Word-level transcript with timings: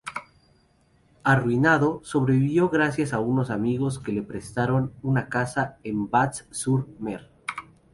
Arruinado, 1.23 2.01
sobrevivió 2.03 2.69
gracias 2.69 3.13
a 3.13 3.19
unos 3.19 3.51
amigos 3.51 3.99
que 3.99 4.11
le 4.11 4.23
prestaron 4.23 4.93
una 5.03 5.29
casa 5.29 5.77
en 5.83 6.09
Batz-sur-Mer. 6.09 7.29